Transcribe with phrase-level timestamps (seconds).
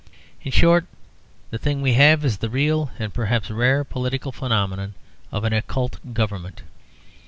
[0.41, 0.87] In short,
[1.51, 4.95] the thing we have is the real and perhaps rare political phenomenon
[5.31, 6.63] of an occult government.